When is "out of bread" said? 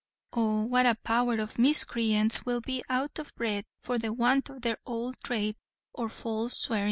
2.89-3.65